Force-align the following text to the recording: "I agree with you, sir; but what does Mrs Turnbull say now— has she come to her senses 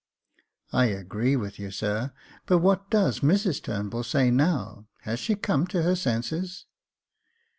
"I 0.73 0.85
agree 0.85 1.35
with 1.35 1.59
you, 1.59 1.69
sir; 1.69 2.11
but 2.47 2.57
what 2.57 2.89
does 2.89 3.19
Mrs 3.19 3.61
Turnbull 3.61 4.03
say 4.03 4.31
now— 4.31 4.87
has 5.01 5.19
she 5.19 5.35
come 5.35 5.67
to 5.67 5.83
her 5.83 5.95
senses 5.95 6.65